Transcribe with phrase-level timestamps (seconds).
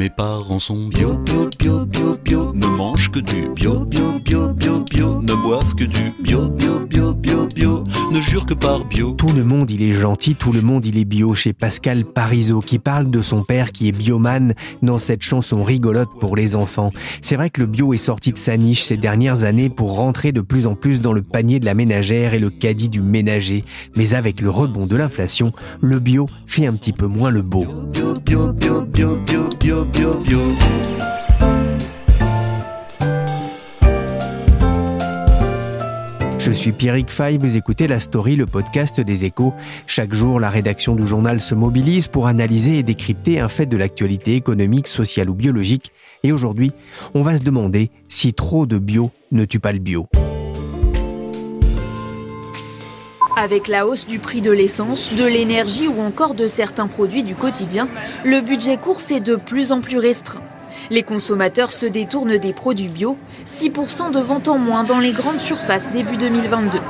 [0.00, 4.54] Mes parents sont bio, bio, bio, bio, bio, ne mangent que du bio, bio, bio,
[4.54, 8.86] bio, bio, ne boivent que du bio, bio, bio, bio, bio, ne jurent que par
[8.86, 9.10] bio.
[9.10, 12.60] Tout le monde il est gentil, tout le monde il est bio chez Pascal Parisot
[12.60, 16.92] qui parle de son père qui est bioman dans cette chanson rigolote pour les enfants.
[17.20, 20.32] C'est vrai que le bio est sorti de sa niche ces dernières années pour rentrer
[20.32, 23.66] de plus en plus dans le panier de la ménagère et le caddie du ménager.
[23.96, 27.66] Mais avec le rebond de l'inflation, le bio fait un petit peu moins le beau.
[27.92, 28.80] Bio, bio, bio,
[36.38, 39.54] Je suis Pierrick Fay, vous écoutez La Story, le podcast des échos.
[39.86, 43.76] Chaque jour, la rédaction du journal se mobilise pour analyser et décrypter un fait de
[43.76, 45.92] l'actualité économique, sociale ou biologique.
[46.22, 46.72] Et aujourd'hui,
[47.14, 50.08] on va se demander si trop de bio ne tue pas le bio.
[53.40, 57.34] Avec la hausse du prix de l'essence, de l'énergie ou encore de certains produits du
[57.34, 57.88] quotidien,
[58.22, 60.42] le budget course est de plus en plus restreint.
[60.90, 63.16] Les consommateurs se détournent des produits bio,
[63.46, 66.80] 6% de ventes en moins dans les grandes surfaces début 2022.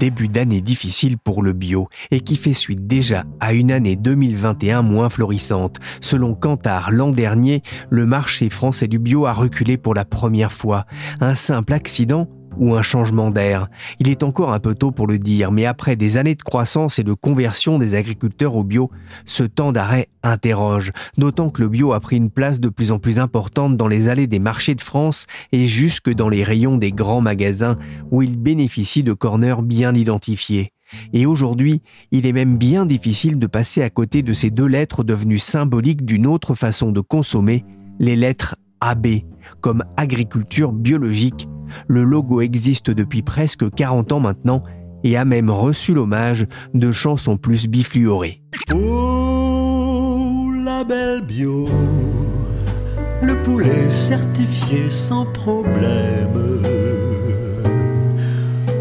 [0.00, 4.82] Début d'année difficile pour le bio et qui fait suite déjà à une année 2021
[4.82, 5.76] moins florissante.
[6.00, 10.86] Selon Kantar, l'an dernier, le marché français du bio a reculé pour la première fois.
[11.20, 12.26] Un simple accident
[12.60, 13.68] ou un changement d'air.
[13.98, 17.00] Il est encore un peu tôt pour le dire, mais après des années de croissance
[17.00, 18.90] et de conversion des agriculteurs au bio,
[19.24, 22.98] ce temps d'arrêt interroge, d'autant que le bio a pris une place de plus en
[22.98, 26.92] plus importante dans les allées des marchés de France et jusque dans les rayons des
[26.92, 27.78] grands magasins
[28.10, 30.72] où il bénéficie de corners bien identifiés.
[31.12, 35.04] Et aujourd'hui, il est même bien difficile de passer à côté de ces deux lettres
[35.04, 37.64] devenues symboliques d'une autre façon de consommer,
[37.98, 39.06] les lettres AB,
[39.60, 41.48] comme agriculture biologique
[41.88, 44.62] le logo existe depuis presque 40 ans maintenant
[45.04, 48.42] et a même reçu l'hommage de chansons plus bifluorées.
[48.74, 51.68] Oh, la belle bio,
[53.22, 56.62] le poulet certifié sans problème.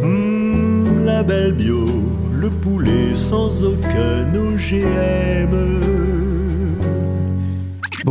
[0.04, 1.86] Mmh, la belle bio,
[2.34, 6.19] le poulet sans aucun OGM.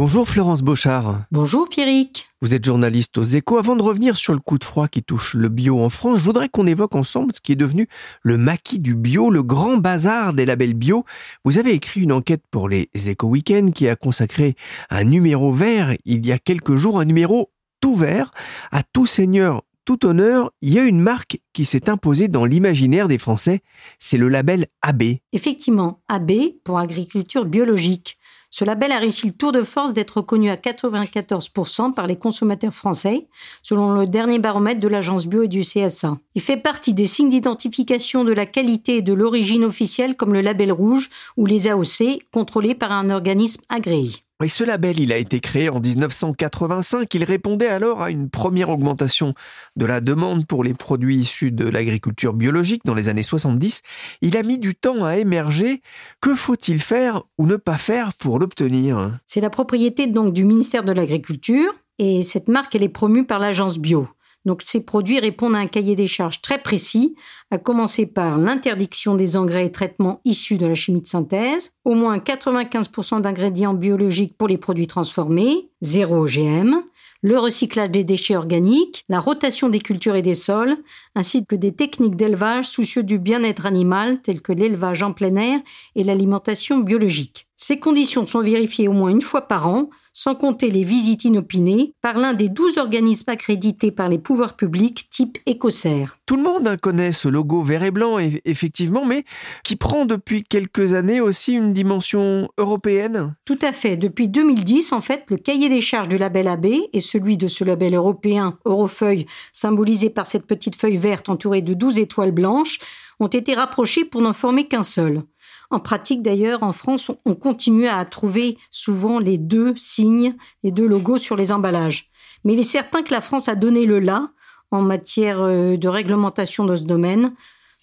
[0.00, 1.24] Bonjour Florence Beauchard.
[1.32, 2.28] Bonjour Pierrick.
[2.40, 3.58] Vous êtes journaliste aux échos.
[3.58, 6.24] Avant de revenir sur le coup de froid qui touche le bio en France, je
[6.24, 7.88] voudrais qu'on évoque ensemble ce qui est devenu
[8.22, 11.04] le maquis du bio, le grand bazar des labels bio.
[11.44, 14.54] Vous avez écrit une enquête pour les échos week qui a consacré
[14.88, 18.30] un numéro vert il y a quelques jours, un numéro tout vert
[18.70, 23.08] à tout seigneur tout honneur, il y a une marque qui s'est imposée dans l'imaginaire
[23.08, 23.62] des Français,
[23.98, 25.02] c'est le label AB.
[25.32, 26.32] Effectivement, AB
[26.62, 28.17] pour agriculture biologique.
[28.50, 32.74] Ce label a réussi le tour de force d'être reconnu à 94% par les consommateurs
[32.74, 33.28] français,
[33.62, 36.18] selon le dernier baromètre de l'agence bio et du CSA.
[36.34, 40.40] Il fait partie des signes d'identification de la qualité et de l'origine officielle comme le
[40.40, 44.12] label rouge ou les AOC, contrôlés par un organisme agréé.
[44.44, 47.12] Et ce label, il a été créé en 1985.
[47.12, 49.34] Il répondait alors à une première augmentation
[49.74, 53.82] de la demande pour les produits issus de l'agriculture biologique dans les années 70.
[54.22, 55.82] Il a mis du temps à émerger.
[56.20, 59.18] Que faut-il faire ou ne pas faire pour l'obtenir?
[59.26, 63.40] C'est la propriété donc du ministère de l'Agriculture et cette marque, elle est promue par
[63.40, 64.06] l'agence bio.
[64.48, 67.14] Donc ces produits répondent à un cahier des charges très précis,
[67.50, 71.94] à commencer par l'interdiction des engrais et traitements issus de la chimie de synthèse, au
[71.94, 76.76] moins 95% d'ingrédients biologiques pour les produits transformés, zéro OGM,
[77.20, 80.78] le recyclage des déchets organiques, la rotation des cultures et des sols,
[81.18, 85.60] ainsi que des techniques d'élevage soucieux du bien-être animal telles que l'élevage en plein air
[85.96, 87.48] et l'alimentation biologique.
[87.60, 91.92] Ces conditions sont vérifiées au moins une fois par an, sans compter les visites inopinées
[92.02, 96.18] par l'un des 12 organismes accrédités par les pouvoirs publics type Écossaire.
[96.26, 99.24] Tout le monde hein, connaît ce logo vert et blanc, effectivement, mais
[99.62, 103.34] qui prend depuis quelques années aussi une dimension européenne.
[103.44, 103.96] Tout à fait.
[103.96, 107.64] Depuis 2010, en fait, le cahier des charges du label AB et celui de ce
[107.64, 112.78] label européen Eurofeuille, symbolisé par cette petite feuille verte entourée de 12 étoiles blanches,
[113.20, 115.22] ont été rapprochés pour n'en former qu'un seul.
[115.70, 120.86] En pratique, d'ailleurs, en France, on continue à trouver souvent les deux signes, les deux
[120.86, 122.08] logos sur les emballages.
[122.44, 124.30] Mais il est certain que la France a donné le là
[124.70, 127.34] en matière euh, de réglementation dans ce domaine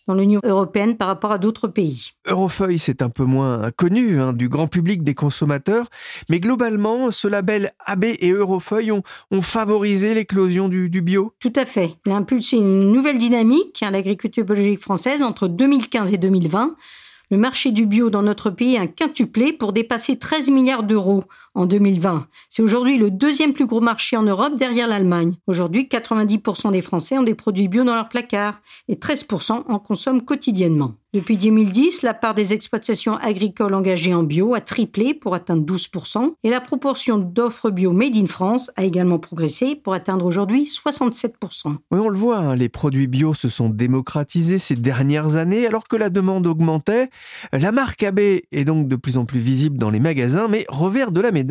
[0.08, 2.12] dans l'Union européenne par rapport à d'autres pays.
[2.28, 5.90] Eurofeuille, c'est un peu moins connu hein, du grand public des consommateurs,
[6.30, 9.04] mais globalement, ce label AB et Eurofeuille ont,
[9.42, 11.96] favorisé l'éclosion du, bio Tout à fait.
[12.06, 16.76] Il a impulsé une nouvelle dynamique à l'agriculture biologique française entre 2015 et 2020.
[17.32, 21.24] Le marché du bio dans notre pays a quintuplé pour dépasser 13 milliards d'euros
[21.56, 22.28] en 2020.
[22.50, 25.36] C'est aujourd'hui le deuxième plus gros marché en Europe derrière l'Allemagne.
[25.48, 30.22] Aujourd'hui, 90% des Français ont des produits bio dans leur placard et 13% en consomment
[30.22, 30.96] quotidiennement.
[31.16, 36.34] Depuis 2010, la part des exploitations agricoles engagées en bio a triplé pour atteindre 12%
[36.44, 41.68] et la proportion d'offres bio made in France a également progressé pour atteindre aujourd'hui 67%.
[41.68, 45.86] Oui, on le voit, hein, les produits bio se sont démocratisés ces dernières années alors
[45.86, 47.10] que la demande augmentait.
[47.54, 51.14] La marque AB est donc de plus en plus visible dans les magasins, mais revers
[51.14, 51.45] de la médaille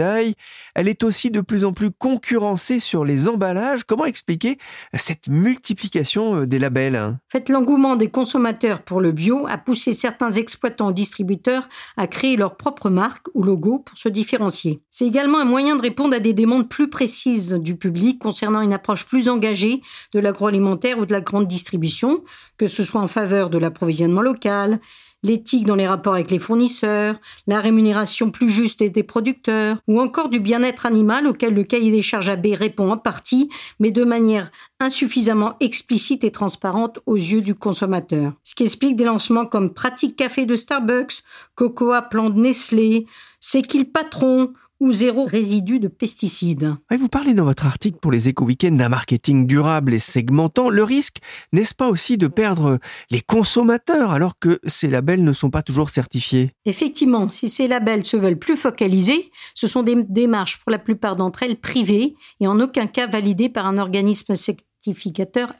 [0.75, 3.85] elle est aussi de plus en plus concurrencée sur les emballages.
[3.85, 4.58] Comment expliquer
[4.94, 7.19] cette multiplication euh, des labels hein?
[7.31, 12.56] Fait l'engouement des consommateurs pour le bio a poussé certains exploitants distributeurs à créer leur
[12.56, 14.82] propre marque ou logo pour se différencier.
[14.91, 18.73] C'est également un moyen de répondre à des demandes plus précises du public concernant une
[18.73, 19.81] approche plus engagée
[20.12, 22.25] de l'agroalimentaire ou de la grande distribution,
[22.56, 24.81] que ce soit en faveur de l'approvisionnement local,
[25.25, 27.17] l'éthique dans les rapports avec les fournisseurs,
[27.49, 32.03] la rémunération plus juste des producteurs, ou encore du bien-être animal auquel le cahier des
[32.03, 33.49] charges AB répond en partie,
[33.81, 38.35] mais de manière insuffisamment explicite et transparente aux yeux du consommateur.
[38.44, 41.23] Ce qui explique des lancements comme Pratique Café de Starbucks,
[41.55, 43.06] Cocoa Plan de Nestlé,
[43.41, 46.75] C'est qui le patron ou zéro résidu de pesticides.
[46.91, 50.69] vous parlez dans votre article pour les éco-weekends d'un marketing durable et segmentant.
[50.69, 51.19] Le risque,
[51.53, 52.79] n'est-ce pas aussi de perdre
[53.11, 56.53] les consommateurs alors que ces labels ne sont pas toujours certifiés?
[56.65, 61.17] Effectivement, si ces labels se veulent plus focalisés, ce sont des démarches pour la plupart
[61.17, 64.69] d'entre elles privées et en aucun cas validées par un organisme sectoriel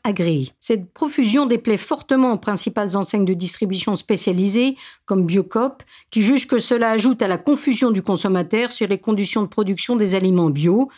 [0.03, 0.50] agréés.
[0.61, 4.76] Cette profusion déplaît fortement aux principales enseignes de distribution spécialisées,
[5.06, 9.43] comme Biocop, qui jugent que cela ajoute à la confusion du consommateur sur les conditions
[9.43, 10.88] de production des aliments bio.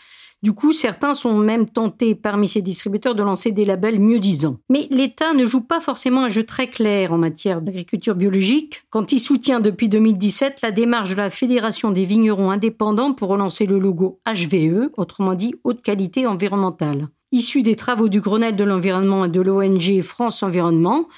[0.42, 4.58] Du coup, certains sont même tentés parmi ces distributeurs de lancer des labels mieux disants.
[4.68, 9.12] Mais l'État ne joue pas forcément un jeu très clair en matière d'agriculture biologique quand
[9.12, 13.78] il soutient depuis 2017 la démarche de la Fédération des vignerons indépendants pour relancer le
[13.78, 19.28] logo HVE, autrement dit haute qualité environnementale issu des travaux du Grenelle de l'environnement et
[19.28, 21.08] de l'ONG France Environnement.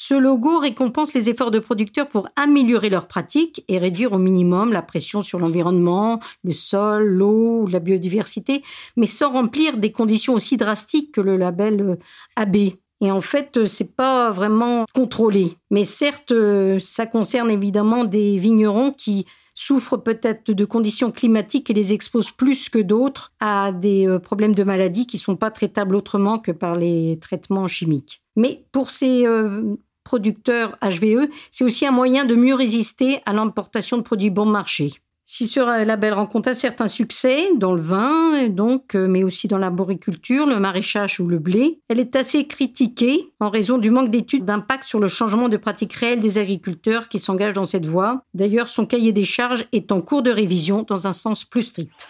[0.00, 4.72] Ce logo récompense les efforts de producteurs pour améliorer leurs pratiques et réduire au minimum
[4.72, 8.62] la pression sur l'environnement, le sol, l'eau, la biodiversité,
[8.96, 11.96] mais sans remplir des conditions aussi drastiques que le label euh,
[12.36, 12.56] AB.
[13.00, 15.56] Et en fait, euh, c'est pas vraiment contrôlé.
[15.70, 19.26] Mais certes, euh, ça concerne évidemment des vignerons qui
[19.58, 24.54] souffrent peut-être de conditions climatiques et les exposent plus que d'autres à des euh, problèmes
[24.54, 28.22] de maladie qui ne sont pas traitables autrement que par les traitements chimiques.
[28.36, 29.74] Mais pour ces euh,
[30.04, 34.92] producteurs HVE, c'est aussi un moyen de mieux résister à l'importation de produits bon marché.
[35.30, 39.58] Si ce label rencontre un certain succès dans le vin, donc, euh, mais aussi dans
[39.58, 44.46] l'arboriculture, le maraîchage ou le blé, elle est assez critiquée en raison du manque d'études
[44.46, 48.22] d'impact sur le changement de pratiques réelles des agriculteurs qui s'engagent dans cette voie.
[48.32, 52.08] D'ailleurs, son cahier des charges est en cours de révision dans un sens plus strict.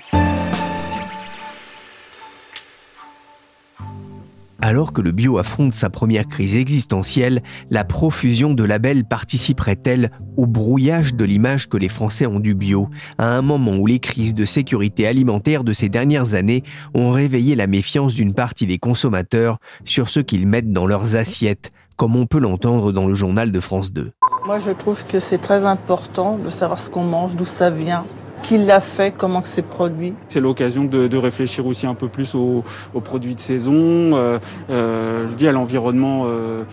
[4.61, 10.47] Alors que le bio affronte sa première crise existentielle, la profusion de labels participerait-elle au
[10.47, 12.88] brouillage de l'image que les Français ont du bio,
[13.19, 17.55] à un moment où les crises de sécurité alimentaire de ces dernières années ont réveillé
[17.55, 22.27] la méfiance d'une partie des consommateurs sur ce qu'ils mettent dans leurs assiettes, comme on
[22.27, 24.11] peut l'entendre dans le journal de France 2.
[24.45, 28.05] Moi je trouve que c'est très important de savoir ce qu'on mange, d'où ça vient,
[28.42, 30.14] qui l'a fait, comment c'est produit.
[30.28, 32.62] C'est l'occasion de, réfléchir aussi un peu plus aux,
[33.04, 34.38] produits de saison, euh,
[34.71, 36.64] euh, je dis à l'environnement euh,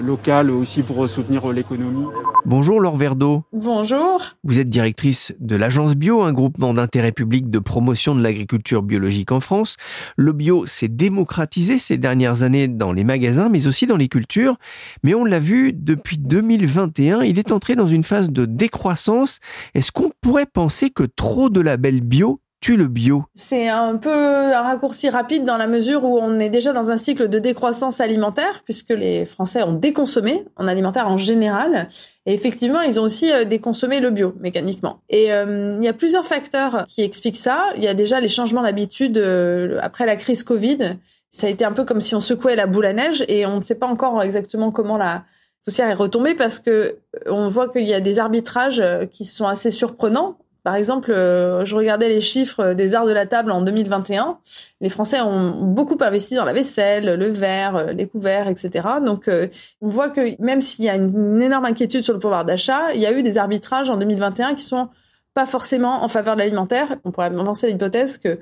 [0.00, 2.06] local aussi pour soutenir l'économie.
[2.44, 3.44] Bonjour Laure Verdeau.
[3.52, 4.22] Bonjour.
[4.44, 9.32] Vous êtes directrice de l'Agence Bio, un groupement d'intérêt public de promotion de l'agriculture biologique
[9.32, 9.76] en France.
[10.16, 14.56] Le bio s'est démocratisé ces dernières années dans les magasins, mais aussi dans les cultures.
[15.04, 19.40] Mais on l'a vu, depuis 2021, il est entré dans une phase de décroissance.
[19.74, 24.54] Est-ce qu'on pourrait penser que trop de labels bio tue le bio C'est un peu
[24.54, 28.00] un raccourci rapide dans la mesure où on est déjà dans un cycle de décroissance
[28.00, 31.88] alimentaire, puisque les Français ont déconsommé en alimentaire en général.
[32.24, 35.00] Et effectivement, ils ont aussi euh, déconsommé le bio mécaniquement.
[35.10, 37.64] Et euh, il y a plusieurs facteurs qui expliquent ça.
[37.76, 40.98] Il y a déjà les changements d'habitude euh, après la crise Covid.
[41.30, 43.56] Ça a été un peu comme si on secouait la boule à neige et on
[43.56, 45.24] ne sait pas encore exactement comment la
[45.64, 49.70] poussière est retombée parce que on voit qu'il y a des arbitrages qui sont assez
[49.70, 54.38] surprenants par exemple, euh, je regardais les chiffres des arts de la table en 2021.
[54.80, 58.88] Les Français ont beaucoup investi dans la vaisselle, le verre, euh, les couverts, etc.
[59.04, 59.48] Donc, euh,
[59.80, 63.00] on voit que même s'il y a une, énorme inquiétude sur le pouvoir d'achat, il
[63.00, 64.88] y a eu des arbitrages en 2021 qui sont
[65.34, 66.96] pas forcément en faveur de l'alimentaire.
[67.04, 68.38] On pourrait avancer l'hypothèse que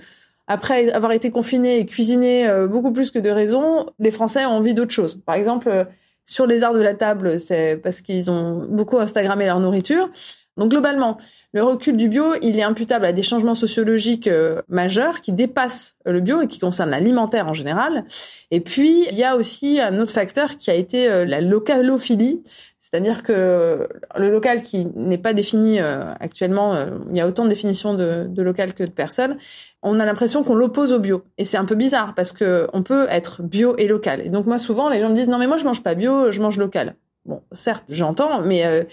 [0.47, 4.75] après avoir été confinés et cuisinés beaucoup plus que de raison, les Français ont envie
[4.75, 5.21] d'autre chose.
[5.25, 5.87] Par exemple,
[6.25, 10.11] sur les arts de la table, c'est parce qu'ils ont beaucoup Instagrammé leur nourriture.
[10.57, 11.17] Donc globalement,
[11.53, 15.97] le recul du bio, il est imputable à des changements sociologiques euh, majeurs qui dépassent
[16.05, 18.05] le bio et qui concernent l'alimentaire en général.
[18.51, 22.43] Et puis, il y a aussi un autre facteur qui a été euh, la localophilie,
[22.79, 26.75] c'est-à-dire que le local qui n'est pas défini euh, actuellement,
[27.11, 29.39] il y a autant de définitions de, local que de personnes,
[29.83, 31.23] on a l'impression qu'on l'oppose au bio.
[31.39, 34.27] Et c'est un peu bizarre parce que on peut être bio et local.
[34.27, 36.33] Et donc moi souvent les gens me disent non mais moi je mange pas bio,
[36.33, 36.97] je mange local.
[37.27, 38.89] Bon, certes, j'entends, mais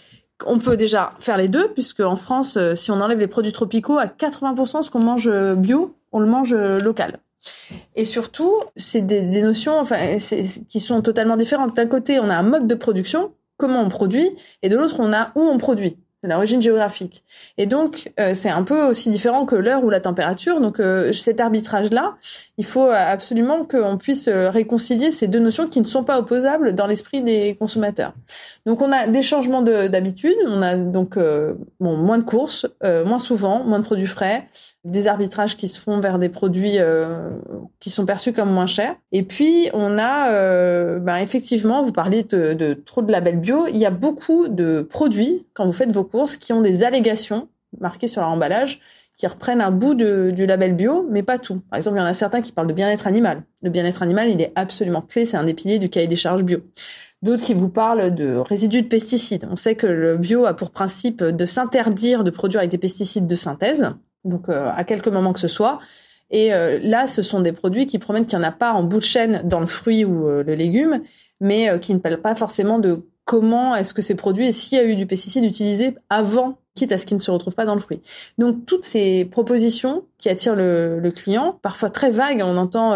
[0.45, 3.51] on peut déjà faire les deux, puisque en France, euh, si on enlève les produits
[3.51, 7.19] tropicaux, à 80% ce qu'on mange euh, bio, on le mange euh, local.
[7.95, 10.17] Et surtout, c'est des, notions enfin,
[10.67, 11.75] qui sont totalement différentes.
[11.75, 14.29] D'un côté, on a un mode de production, comment on produit,
[14.63, 17.23] et de l'autre, on a où on produit l'origine géographique.
[17.57, 20.59] Et donc, c'est un peu aussi différent que l'heure ou la température.
[20.61, 20.81] Donc,
[21.13, 22.15] cet arbitrage-là,
[22.57, 26.87] il faut absolument qu'on puisse réconcilier ces deux notions qui ne sont pas opposables dans
[26.87, 28.13] l'esprit des consommateurs.
[28.65, 33.05] Donc on a des changements d'habitude, on a donc euh, bon, moins de courses, euh,
[33.05, 34.47] moins souvent, moins de produits frais,
[34.83, 37.31] des arbitrages qui se font vers des produits euh,
[37.79, 38.95] qui sont perçus comme moins chers.
[39.11, 43.77] Et puis on a ben, effectivement, vous parlez de, de trop de labels bio, il
[43.77, 48.07] y a beaucoup de produits quand vous faites vos courses qui ont des allégations marquées
[48.07, 48.79] sur leur emballage
[49.17, 51.61] qui reprennent un bout de, du label bio, mais pas tout.
[51.71, 53.41] Par exemple, il y en a certains qui parlent de bien-être animal.
[53.63, 56.43] Le bien-être animal, il est absolument clé, c'est un des piliers du cahier des charges
[56.43, 56.59] bio
[57.21, 59.47] d'autres qui vous parlent de résidus de pesticides.
[59.49, 63.27] On sait que le bio a pour principe de s'interdire de produire avec des pesticides
[63.27, 63.91] de synthèse,
[64.27, 65.79] donc euh, à quelques moments que ce soit.
[66.29, 68.83] Et euh, là, ce sont des produits qui promettent qu'il n'y en a pas en
[68.83, 71.01] bout de chaîne dans le fruit ou euh, le légume,
[71.39, 74.81] mais qui ne parlent pas forcément de comment est-ce que c'est produit et s'il y
[74.81, 77.75] a eu du pesticide utilisé avant, quitte à ce qu'il ne se retrouve pas dans
[77.75, 78.01] le fruit.
[78.37, 82.93] Donc toutes ces propositions qui attirent le, le client, parfois très vagues, on entend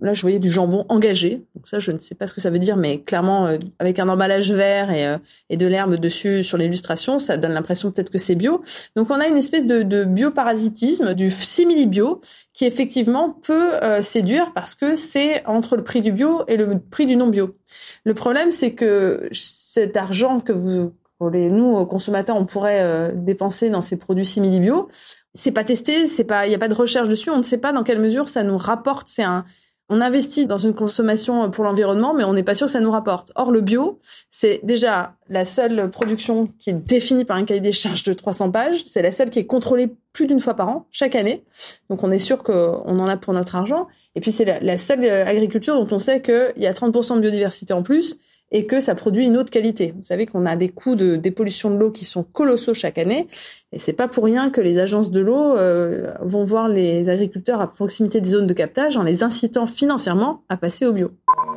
[0.00, 1.42] Là, je voyais du jambon engagé.
[1.54, 3.98] Donc ça, je ne sais pas ce que ça veut dire, mais clairement, euh, avec
[3.98, 5.18] un emballage vert et, euh,
[5.50, 8.62] et de l'herbe dessus sur l'illustration, ça donne l'impression peut-être que c'est bio.
[8.96, 12.22] Donc on a une espèce de, de bioparasitisme, du simili-bio,
[12.54, 16.78] qui effectivement peut euh, séduire parce que c'est entre le prix du bio et le
[16.78, 17.56] prix du non bio.
[18.04, 20.92] Le problème, c'est que cet argent que vous,
[21.30, 24.88] les, nous consommateurs, on pourrait dépenser dans ces produits simili-bio,
[25.34, 27.58] c'est pas testé, c'est pas, il n'y a pas de recherche dessus, on ne sait
[27.58, 29.06] pas dans quelle mesure ça nous rapporte.
[29.08, 29.44] C'est un
[29.90, 32.92] on investit dans une consommation pour l'environnement, mais on n'est pas sûr que ça nous
[32.92, 33.32] rapporte.
[33.34, 33.98] Or, le bio,
[34.30, 38.52] c'est déjà la seule production qui est définie par un cahier des charges de 300
[38.52, 38.84] pages.
[38.86, 41.44] C'est la seule qui est contrôlée plus d'une fois par an, chaque année.
[41.88, 43.88] Donc, on est sûr qu'on en a pour notre argent.
[44.14, 47.72] Et puis, c'est la, seule agriculture dont on sait qu'il y a 30% de biodiversité
[47.72, 48.20] en plus
[48.52, 49.94] et que ça produit une autre qualité.
[49.96, 53.28] Vous savez qu'on a des coûts de dépollution de l'eau qui sont colossaux chaque année,
[53.72, 57.60] et c'est pas pour rien que les agences de l'eau euh, vont voir les agriculteurs
[57.60, 61.12] à proximité des zones de captage en les incitant financièrement à passer au bio.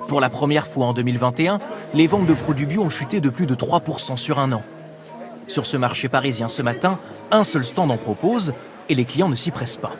[0.07, 1.59] Pour la première fois en 2021,
[1.93, 4.61] les ventes de produits bio ont chuté de plus de 3% sur un an.
[5.47, 6.99] Sur ce marché parisien ce matin,
[7.31, 8.53] un seul stand en propose
[8.89, 9.93] et les clients ne s'y pressent pas.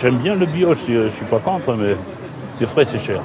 [0.00, 1.96] J'aime bien le bio, je suis, suis pas contre, mais
[2.54, 3.22] c'est frais, c'est cher.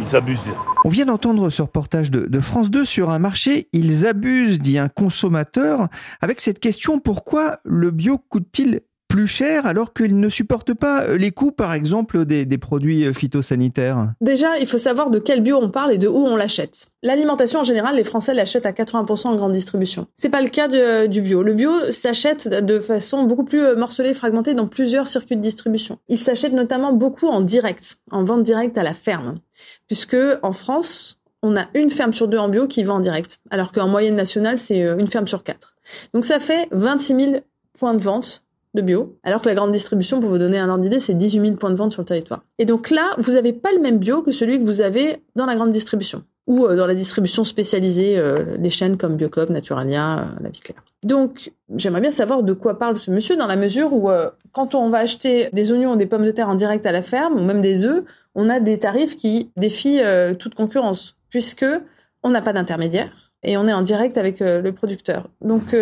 [0.00, 0.50] Ils.
[0.84, 3.68] On vient d'entendre ce reportage de, France 2 sur un marché.
[3.72, 5.88] Ils abusent, dit un consommateur,
[6.20, 8.80] avec cette question pourquoi le bio coûte-t-il
[9.14, 14.12] plus cher alors qu'il ne supporte pas les coûts, par exemple, des, produits phytosanitaires?
[14.20, 16.88] Déjà, il faut savoir de quel bio on parle et de où on l'achète.
[17.04, 20.08] L'alimentation, en général, les Français l'achètent à 80% en grande distribution.
[20.16, 20.66] C'est pas le cas
[21.06, 21.44] du bio.
[21.44, 25.98] Le bio s'achète de façon beaucoup plus morcelée, fragmentée dans plusieurs circuits de distribution.
[26.08, 29.38] Il s'achète notamment beaucoup en direct, en vente directe à la ferme
[29.86, 33.38] puisque en France, on a une ferme sur deux en bio qui vend en direct,
[33.50, 35.76] alors qu'en moyenne nationale, c'est euh, une ferme sur quatre.
[36.14, 37.36] Donc ça fait 26 000
[37.78, 38.43] points de vente
[38.74, 41.40] de bio, alors que la grande distribution, pour vous donner un ordre d'idée, c'est 18
[41.40, 42.42] 000 points de vente sur le territoire.
[42.58, 45.46] Et donc là, vous n'avez pas le même bio que celui que vous avez dans
[45.46, 50.18] la grande distribution ou euh, dans la distribution spécialisée, euh, les chaînes comme Biocop, Naturalia,
[50.18, 50.82] euh, La Vie Claire.
[51.02, 54.08] Donc, j'aimerais bien savoir de quoi parle ce monsieur dans la mesure où,
[54.52, 57.02] quand on va acheter des oignons ou des pommes de terre en direct à la
[57.02, 58.04] ferme, ou même des œufs,
[58.34, 60.00] on a des tarifs qui défient
[60.38, 61.66] toute concurrence, puisque
[62.22, 65.28] on n'a pas d'intermédiaire et on est en direct avec le producteur.
[65.42, 65.76] Donc,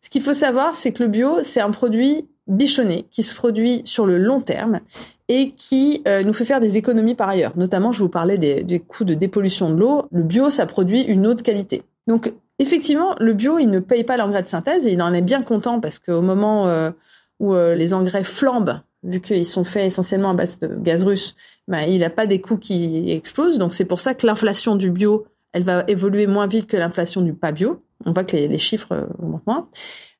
[0.00, 3.82] ce qu'il faut savoir, c'est que le bio, c'est un produit bichonné qui se produit
[3.84, 4.80] sur le long terme
[5.28, 7.52] et qui euh, nous fait faire des économies par ailleurs.
[7.56, 10.06] Notamment, je vous parlais des, coûts de dépollution de l'eau.
[10.10, 11.82] Le bio, ça produit une eau de qualité.
[12.06, 15.22] Donc, effectivement, le bio, il ne paye pas l'engrais de synthèse et il en est
[15.22, 16.90] bien content parce qu'au moment euh,
[17.38, 21.36] où euh, les engrais flambent, vu qu'ils sont faits essentiellement à base de gaz russe,
[21.68, 23.58] ben, il n'a pas des coûts qui explosent.
[23.58, 27.20] Donc, c'est pour ça que l'inflation du bio, elle va évoluer moins vite que l'inflation
[27.20, 27.82] du pas bio.
[28.04, 29.68] On voit que les, chiffres vont moins.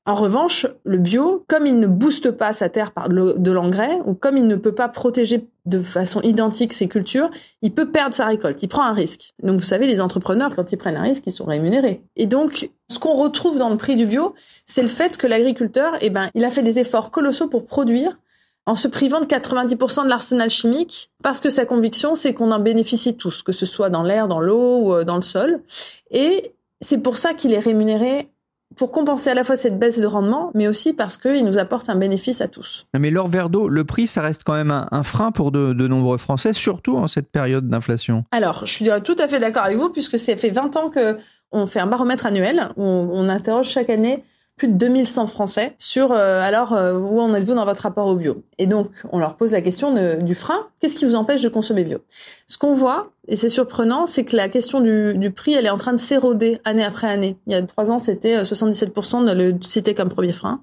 [0.09, 4.15] En revanche, le bio, comme il ne booste pas sa terre par de l'engrais, ou
[4.15, 7.31] comme il ne peut pas protéger de façon identique ses cultures,
[7.61, 8.63] il peut perdre sa récolte.
[8.63, 9.35] Il prend un risque.
[9.43, 12.03] Donc, vous savez, les entrepreneurs, quand ils prennent un risque, ils sont rémunérés.
[12.17, 15.93] Et donc, ce qu'on retrouve dans le prix du bio, c'est le fait que l'agriculteur,
[16.01, 18.19] eh ben, il a fait des efforts colossaux pour produire
[18.65, 22.61] en se privant de 90% de l'arsenal chimique, parce que sa conviction, c'est qu'on en
[22.61, 25.63] bénéficie tous, que ce soit dans l'air, dans l'eau ou euh, dans le sol.
[26.11, 28.29] Et c'est pour ça qu'il est rémunéré
[28.77, 31.89] pour compenser à la fois cette baisse de rendement, mais aussi parce qu'il nous apporte
[31.89, 32.87] un bénéfice à tous.
[32.97, 36.53] Mais l'or Verdo, le prix, ça reste quand même un, frein pour de, nombreux Français,
[36.53, 38.25] surtout en cette période d'inflation.
[38.31, 41.17] Alors, je suis tout à fait d'accord avec vous, puisque ça fait 20 ans que
[41.51, 44.23] on fait un baromètre annuel, où on interroge chaque année
[44.59, 48.17] plus de 2100 Français sur euh, alors euh, où en êtes-vous dans votre rapport au
[48.17, 48.43] bio?
[48.59, 51.85] Et donc on leur pose la question du frein, qu'est-ce qui vous empêche de consommer
[51.85, 51.99] bio?
[52.47, 55.79] Ce qu'on voit, et c'est surprenant, c'est que la question du, prix, elle est en
[55.79, 57.37] train de s'éroder année après année.
[57.47, 60.61] Il y a trois ans, c'était 77% de le citer comme premier frein.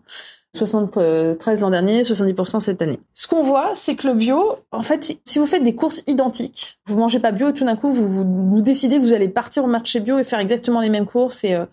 [0.56, 3.00] 73% l'an dernier, 70% cette année.
[3.14, 6.80] Ce qu'on voit, c'est que le bio, en fait, si vous faites des courses identiques,
[6.86, 9.66] vous mangez pas bio et tout d'un coup, vous, vous, décidez que vous allez partir
[9.66, 11.66] au marché bio et faire exactement les mêmes courses et euh,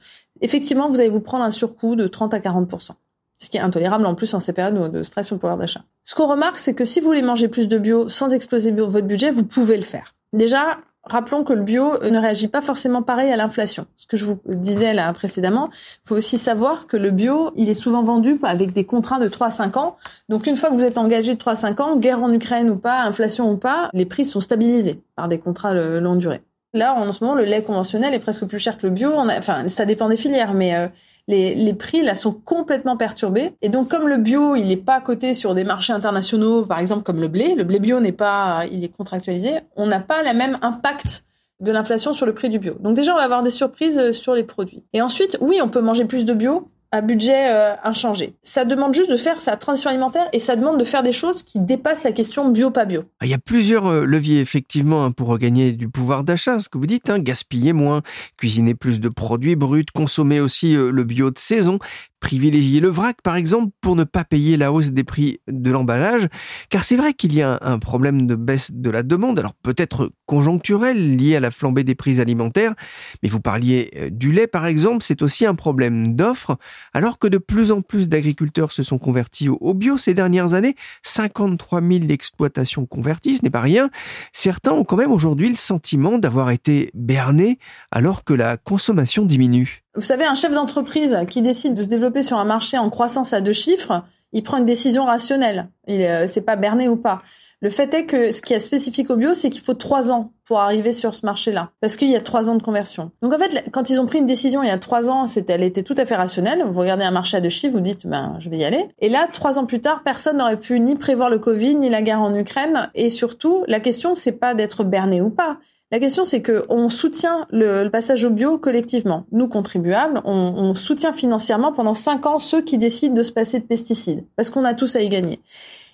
[0.43, 2.91] effectivement, vous allez vous prendre un surcoût de 30 à 40%.
[3.39, 5.83] Ce qui est intolérable en plus en ces périodes de stress sur le pouvoir d'achat.
[6.05, 9.07] Ce qu'on remarque, c'est que si vous voulez manger plus de bio sans exploser votre
[9.07, 10.15] budget, vous pouvez le faire.
[10.33, 13.87] Déjà, Rappelons que le bio ne réagit pas forcément pareil à l'inflation.
[13.97, 15.69] Ce que je vous disais là précédemment,
[16.05, 19.49] faut aussi savoir que le bio, il est souvent vendu avec des contrats de 3
[19.49, 19.97] à 5 ans.
[20.29, 22.71] Donc une fois que vous êtes engagé de 3 à 5 ans, guerre en Ukraine
[22.71, 26.43] ou pas, inflation ou pas, les prix sont stabilisés par des contrats de longue durée.
[26.75, 29.13] Là, en ce moment, le lait conventionnel est presque plus cher que le bio.
[29.15, 30.89] Enfin, ça dépend des filières, mais euh,
[31.29, 33.53] les, les, prix là sont complètement perturbés.
[33.61, 37.03] Et donc, comme le bio, il n'est pas coté sur des marchés internationaux, par exemple
[37.03, 39.61] comme le blé, le blé bio n'est pas, il est contractualisé.
[39.77, 41.25] On n'a pas le même impact
[41.61, 42.75] de l'inflation sur le prix du bio.
[42.81, 44.85] Donc déjà, on va avoir des surprises euh, sur les produits.
[44.95, 48.35] Et ensuite, oui, on peut manger plus de bio, à budget euh, inchangé.
[48.43, 51.43] Ça demande juste de faire sa transition alimentaire et ça demande de faire des choses
[51.43, 53.05] qui dépassent la question bio pas bio.
[53.23, 56.77] Il y a plusieurs euh, leviers effectivement hein, pour gagner du pouvoir d'achat, ce que
[56.77, 58.03] vous dites, hein, gaspiller moins,
[58.37, 61.79] cuisiner plus de produits bruts, consommer aussi euh, le bio de saison,
[62.23, 66.29] privilégier le vrac, par exemple, pour ne pas payer la hausse des prix de l'emballage,
[66.71, 70.13] car c'est vrai qu'il y a un problème de baisse de la demande, alors peut-être
[70.25, 72.75] conjoncturel, lié à la flambée des prix alimentaires,
[73.23, 76.57] mais vous parliez euh, du lait, par exemple, c'est aussi un problème d'offre,
[76.95, 80.77] alors que de plus en plus d'agriculteurs se sont convertis au bio ces dernières années,
[81.03, 83.91] 53 000 exploitations converties, ce n'est pas rien,
[84.33, 87.59] certains ont quand même aujourd'hui le sentiment d'avoir été bernés
[87.91, 89.82] alors que la consommation diminue.
[89.95, 93.33] Vous savez, un chef d'entreprise qui décide de se développer sur un marché en croissance
[93.33, 94.03] à deux chiffres,
[94.33, 95.69] il prend une décision rationnelle.
[95.87, 97.23] Il euh, c'est pas berné ou pas.
[97.61, 100.33] Le fait est que ce qui est spécifique au bio, c'est qu'il faut trois ans
[100.45, 103.13] pour arriver sur ce marché-là, parce qu'il y a trois ans de conversion.
[103.23, 105.53] Donc en fait, quand ils ont pris une décision il y a trois ans, c'était,
[105.53, 106.65] elle était tout à fait rationnelle.
[106.67, 108.89] Vous regardez un marché à deux chiffres, vous dites, ben je vais y aller.
[108.99, 112.03] Et là, trois ans plus tard, personne n'aurait pu ni prévoir le Covid, ni la
[112.03, 112.91] guerre en Ukraine.
[112.97, 115.59] Et surtout, la question, c'est pas d'être berné ou pas.
[115.93, 119.27] La question, c'est que on soutient le, passage au bio collectivement.
[119.31, 123.61] Nous, contribuables, on, on, soutient financièrement pendant cinq ans ceux qui décident de se passer
[123.61, 125.41] de pesticides, parce qu'on a tous à y gagner.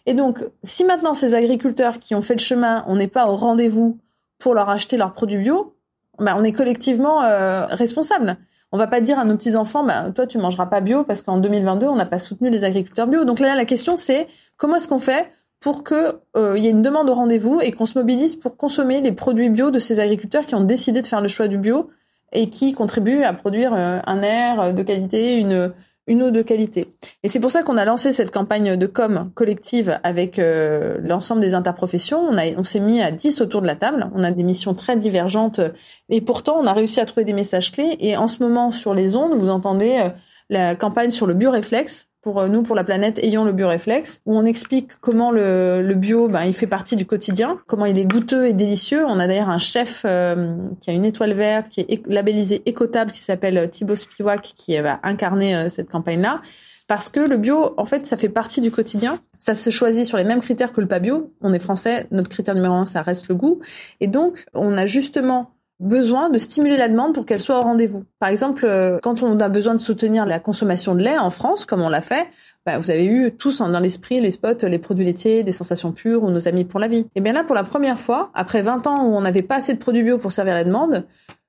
[0.07, 3.35] Et donc, si maintenant ces agriculteurs qui ont fait le chemin, on n'est pas au
[3.35, 3.99] rendez-vous
[4.39, 5.75] pour leur acheter leurs produits bio,
[6.21, 8.39] ben on est collectivement euh, responsable.
[8.71, 11.23] On va pas dire à nos petits enfants, bah, toi tu mangeras pas bio parce
[11.23, 13.25] qu'en 2022 on n'a pas soutenu les agriculteurs bio.
[13.25, 16.71] Donc là, la question c'est comment est-ce qu'on fait pour que euh, il y ait
[16.71, 20.01] une demande au rendez-vous et qu'on se mobilise pour consommer les produits bio de ces
[20.01, 21.91] agriculteurs qui ont décidé de faire le choix du bio
[22.33, 25.73] et qui contribuent à produire euh, un air de qualité, une
[26.09, 26.95] une eau de qualité.
[27.23, 31.43] Et c'est pour ça qu'on a lancé cette campagne de com collective avec euh, l'ensemble
[31.43, 32.19] des interprofessions.
[32.19, 34.11] On, a, on s'est mis à 10 autour de la table.
[34.15, 35.61] On a des missions très divergentes,
[36.09, 37.97] et pourtant on a réussi à trouver des messages clés.
[38.01, 40.09] Et en ce moment, sur les ondes, vous entendez
[40.49, 44.37] la campagne sur le bioréflexe, pour euh, nous, pour la planète, ayons le bio-réflexe, où
[44.37, 48.47] on explique comment le, bio, ben, il fait partie du quotidien, comment il est goûteux
[48.47, 49.05] et délicieux.
[49.07, 53.13] On a d'ailleurs un chef euh, qui a une étoile verte, qui est labellisé écotable,
[53.13, 56.41] qui s'appelle Thibaut Spiwak, qui va incarner cette campagne-là.
[56.89, 59.21] Parce que le bio, en fait, ça fait partie du quotidien.
[59.37, 61.35] Ça se choisit sur les mêmes critères que le pas bio.
[61.43, 63.61] On est français, notre critère numéro un, ça reste le goût.
[64.01, 68.05] Et donc, on a justement besoin de stimuler la demande pour qu'elle soit au rendez-vous.
[68.19, 71.67] Par exemple, euh, quand on a besoin de soutenir la consommation de lait en France,
[71.67, 72.29] comme on l'a fait,
[72.67, 76.25] bah, vous avez eu tous dans l'esprit les spots, les produits laitiers, des sensations pures
[76.25, 77.07] ou nos amis pour la vie.
[77.15, 79.73] Et bien là, pour la première fois, après 20 ans où on n'avait pas assez
[79.73, 81.07] de produits bio pour servir la demande,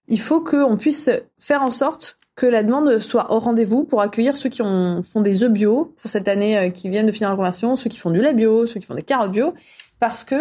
[0.08, 4.38] il faut qu'on puisse faire en sorte que la demande soit au rendez-vous pour accueillir
[4.38, 7.30] ceux qui ont, font des œufs bio pour cette année euh, qui viennent de finir
[7.30, 9.54] la conversion, ceux qui font du lait bio, ceux qui font des carottes bio,
[10.00, 10.36] parce que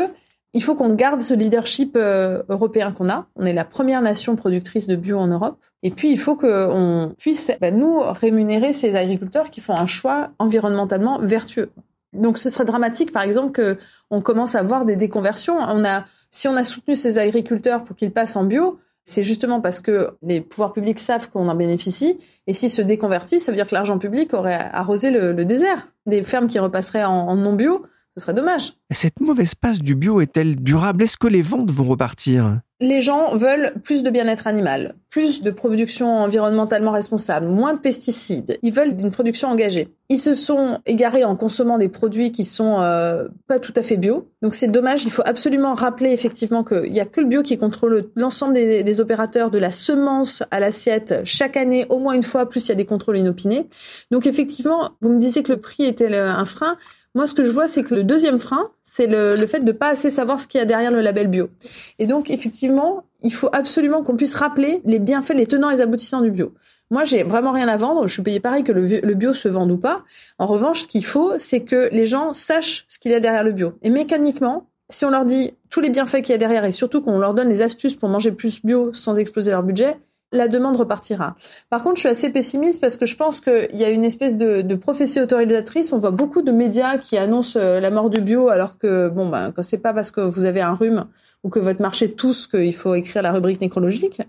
[0.55, 3.27] il faut qu'on garde ce leadership euh, européen qu'on a.
[3.37, 5.59] On est la première nation productrice de bio en Europe.
[5.83, 10.31] Et puis, il faut qu'on puisse, bah, nous, rémunérer ces agriculteurs qui font un choix
[10.39, 11.71] environnementalement vertueux.
[12.15, 13.77] Donc, ce serait dramatique, par exemple, que
[14.11, 15.59] on commence à voir des déconversions.
[15.59, 19.61] On a, si on a soutenu ces agriculteurs pour qu'ils passent en bio, c'est justement
[19.61, 22.19] parce que les pouvoirs publics savent qu'on en bénéficie.
[22.47, 25.87] Et s'ils se déconvertissent, ça veut dire que l'argent public aurait arrosé le, désert.
[26.07, 27.85] Des fermes qui repasseraient en non bio,
[28.19, 28.73] ce serait dommage.
[28.91, 31.05] Cette mauvaise passe du bio est-elle durable?
[31.05, 32.61] Est-ce que les ventes vont repartir?
[32.81, 38.57] Les gens veulent plus de bien-être animal, plus de production environnementalement responsable, moins de pesticides.
[38.63, 39.89] Ils veulent une production engagée.
[40.09, 43.97] Ils se sont égarés en consommant des produits qui sont euh, pas tout à fait
[43.97, 44.29] bio.
[44.43, 45.03] Donc c'est dommage.
[45.03, 48.85] Il faut absolument rappeler effectivement qu'il y a que le bio qui contrôle l'ensemble des,
[48.85, 52.49] des, opérateurs de la semence à l'assiette chaque année, au moins une fois.
[52.49, 53.67] Plus il y a des contrôles inopinés.
[54.13, 56.77] Donc effectivement, vous me disiez que le prix était un frein.
[57.19, 59.73] Moi, ce que je vois, c'est que le deuxième frein, c'est le, le, fait de
[59.73, 61.51] pas assez savoir ce qu'il y a derrière le label bio.
[61.99, 65.81] Et donc, effectivement, il faut absolument qu'on puisse rappeler les bienfaits, les tenants et les
[65.81, 66.55] aboutissants du bio.
[66.93, 68.07] Moi, j'ai vraiment rien à vendre.
[68.07, 70.05] Je suis payé pareil que le, le bio se vende ou pas.
[70.39, 73.43] En revanche, ce qu'il faut, c'est que les gens sachent ce qu'il y a derrière
[73.43, 73.73] le bio.
[73.83, 77.03] Et mécaniquement, si on leur dit tous les bienfaits qu'il y a derrière et surtout
[77.03, 79.97] qu'on leur donne les astuces pour manger plus bio sans exploser leur budget,
[80.33, 81.37] la demande repartira.
[81.71, 84.37] Par contre, je suis assez pessimiste parce que je pense qu'il y a une espèce
[84.37, 85.93] de, de, prophétie autorisatrice.
[85.93, 89.29] On voit beaucoup de médias qui annoncent euh, la mort du bio, alors que bon,
[89.29, 91.07] ben, c'est pas parce que vous avez un rhume
[91.45, 94.21] ou que votre marché tousse qu'il faut écrire la rubrique nécrologique.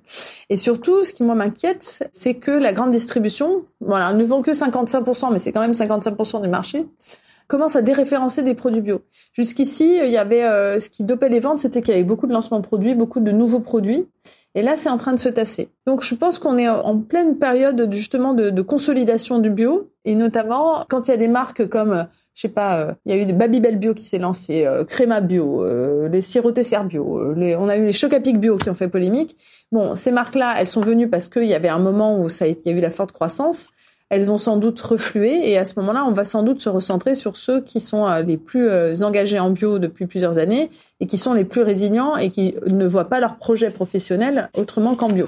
[0.50, 4.52] Et surtout, ce qui moi m'inquiète, c'est que la grande distribution, voilà, ne vend que
[4.52, 6.86] 55%, mais c'est quand même 55% du marché
[7.50, 9.02] commence à déréférencer des produits bio.
[9.34, 12.28] Jusqu'ici, il y avait euh, ce qui dopait les ventes, c'était qu'il y avait beaucoup
[12.28, 14.08] de lancements de produits, beaucoup de nouveaux produits.
[14.56, 15.70] Et là, c'est en train de se tasser.
[15.86, 20.86] Donc, je pense qu'on est en pleine période justement de, consolidation du bio, et notamment
[20.90, 22.08] quand il y a des marques comme
[22.40, 25.20] je sais pas, euh, il y a eu Babybel Bio qui s'est lancé, euh, Créma
[25.20, 26.54] Bio, euh, les Sirop
[26.86, 29.36] Bio, les, on a eu les Chocapic Bio qui ont fait polémique.
[29.74, 32.56] Bon, ces marques-là, elles sont venues parce qu'il y avait un moment où ça, il
[32.66, 33.72] y a eu la forte croissance
[34.10, 37.16] elles vont sans doute refluer et à ce moment-là, on va sans doute se recentrer
[37.16, 40.70] sur ceux qui sont euh, les plus euh, engagés en bio depuis plusieurs années
[41.00, 44.96] et qui sont les plus résilients et qui ne voient pas leur projet professionnel autrement
[44.96, 45.28] qu'en bio.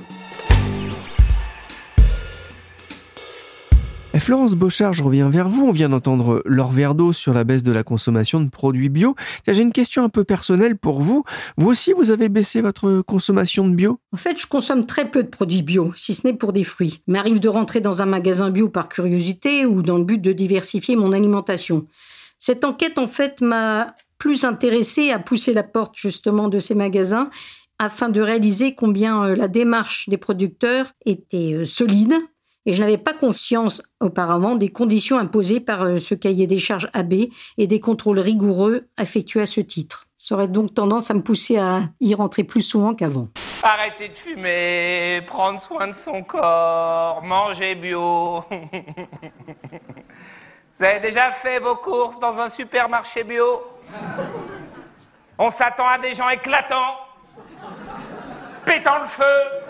[4.31, 5.65] Florence Beauchard, je reviens vers vous.
[5.65, 9.13] On vient d'entendre Laure Verdeau sur la baisse de la consommation de produits bio.
[9.45, 11.25] J'ai une question un peu personnelle pour vous.
[11.57, 13.99] Vous aussi, vous avez baissé votre consommation de bio?
[14.13, 17.03] En fait, je consomme très peu de produits bio, si ce n'est pour des fruits.
[17.09, 20.31] Il m'arrive de rentrer dans un magasin bio par curiosité ou dans le but de
[20.31, 21.85] diversifier mon alimentation.
[22.39, 27.29] Cette enquête, en fait, m'a plus intéressée à pousser la porte justement de ces magasins
[27.79, 32.13] afin de réaliser combien euh, la démarche des producteurs était euh, solide,
[32.65, 36.89] et je n'avais pas conscience auparavant des conditions imposées par euh, ce cahier des charges
[36.93, 37.13] AB
[37.57, 40.07] et des contrôles rigoureux effectués à ce titre.
[40.17, 43.29] Ça aurait donc tendance à me pousser à y rentrer plus souvent qu'avant.
[43.63, 48.43] Arrêter de fumer, prendre soin de son corps, manger bio.
[50.75, 53.61] Vous avez déjà fait vos courses dans un supermarché bio?
[55.37, 56.97] On s'attend à des gens éclatants,
[58.65, 59.60] pétant le feu,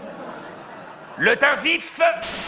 [1.22, 2.00] le teint vif.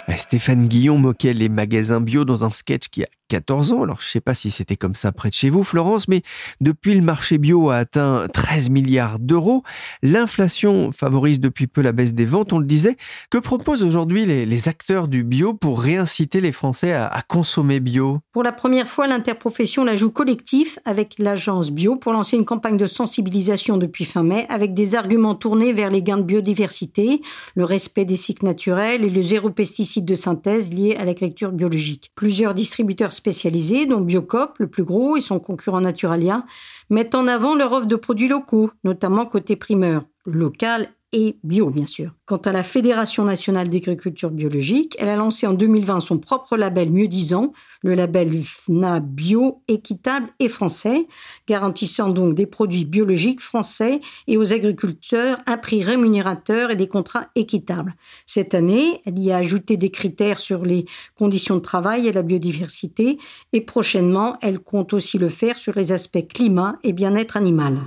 [0.08, 3.82] Eh, Stéphane Guillon moquait les magasins bio dans un sketch qui a 14 ans.
[3.82, 6.22] Alors, je sais pas si c'était comme ça près de chez vous, Florence, mais
[6.62, 9.64] depuis le marché bio a atteint 13 milliards d'euros.
[10.04, 12.96] L'inflation favorise depuis peu la baisse des ventes, on le disait.
[13.32, 18.20] Que proposent aujourd'hui les, acteurs du bio pour réinciter les Français à, consommer bio?
[18.34, 22.78] Pour la première fois, l'interprofession la joue collectif avec l'agence bio pour lancer une campagne
[22.78, 27.22] de sensibilisation depuis fin mai avec des arguments tournés vers les gains de biodiversité,
[27.56, 32.12] le respect des cycles naturels et le zéro pesticide de synthèse lié à l'agriculture biologique.
[32.14, 36.44] Plusieurs distributeurs spécialisés, dont Biocop, le plus gros, et son concurrent Naturalia,
[36.90, 40.04] mettent en avant leur offre de produits locaux, notamment côté primeur.
[40.26, 42.12] local et bio, bien sûr.
[42.26, 46.92] Quant à la Fédération nationale d'agriculture biologique, elle a lancé en 2020 son propre label
[46.92, 51.08] mieux disant, le label FNA bio, équitable et français,
[51.48, 57.28] garantissant donc des produits biologiques français et aux agriculteurs un prix rémunérateur et des contrats
[57.36, 57.96] équitables.
[58.26, 62.24] Cette année, elle y a ajouté des critères sur les conditions de travail et la
[62.24, 63.20] biodiversité
[63.52, 67.78] et prochainement, elle compte aussi le faire sur les aspects climat et bien-être animal.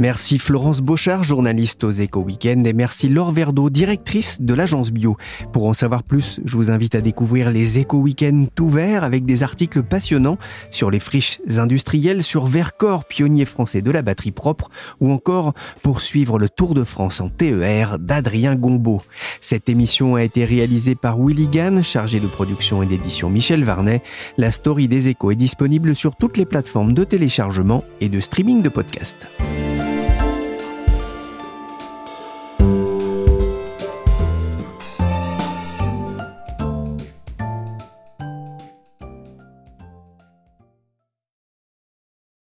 [0.00, 5.18] Merci Florence Beauchard, journaliste aux Éco Weekend, et merci Laure Verdeau, directrice de l'agence Bio.
[5.52, 9.26] Pour en savoir plus, je vous invite à découvrir les Éco Weekend tout verts avec
[9.26, 10.38] des articles passionnants
[10.70, 16.00] sur les friches industrielles, sur Vercors, pionnier français de la batterie propre, ou encore pour
[16.00, 19.02] suivre le Tour de France en TER d'Adrien Gombeau.
[19.42, 24.02] Cette émission a été réalisée par Willy Gann, chargé de production et d'édition Michel Varnet.
[24.38, 28.62] La story des Échos est disponible sur toutes les plateformes de téléchargement et de streaming
[28.62, 29.28] de podcasts.